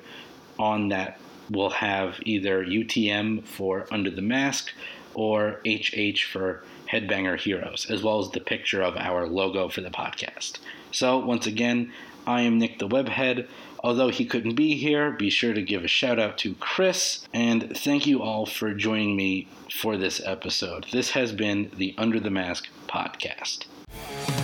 on 0.60 0.90
that 0.90 1.20
will 1.50 1.70
have 1.70 2.20
either 2.24 2.64
UTM 2.64 3.44
for 3.44 3.88
Under 3.92 4.10
the 4.10 4.22
Mask 4.22 4.72
or 5.14 5.60
HH 5.66 6.24
for 6.32 6.64
Headbanger 6.92 7.40
Heroes, 7.40 7.88
as 7.90 8.04
well 8.04 8.20
as 8.20 8.32
the 8.32 8.40
picture 8.40 8.82
of 8.82 8.96
our 8.98 9.28
logo 9.28 9.70
for 9.70 9.82
the 9.82 9.90
podcast. 9.90 10.60
So, 10.92 11.18
once 11.18 11.48
again, 11.48 11.92
I 12.28 12.42
am 12.42 12.60
Nick 12.60 12.80
the 12.80 12.88
Webhead. 12.88 13.48
Although 13.84 14.10
he 14.10 14.26
couldn't 14.26 14.54
be 14.54 14.76
here, 14.76 15.12
be 15.12 15.32
sure 15.32 15.54
to 15.54 15.62
give 15.62 15.84
a 15.84 15.88
shout 15.88 16.20
out 16.20 16.38
to 16.40 16.54
Chris, 16.56 17.28
and 17.34 17.76
thank 17.76 18.06
you 18.06 18.22
all 18.22 18.46
for 18.46 18.74
joining 18.76 19.16
me 19.16 19.48
for 19.72 19.98
this 19.98 20.22
episode. 20.24 20.86
This 20.92 21.12
has 21.12 21.32
been 21.32 21.72
the 21.76 21.96
Under 21.98 22.20
the 22.20 22.30
Mask 22.30 22.68
podcast. 22.88 23.66
Thank 23.94 24.30
you. 24.30 24.41